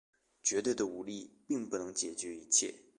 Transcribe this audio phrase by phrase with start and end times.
[0.41, 2.73] 绝对的武力并不能解决一切。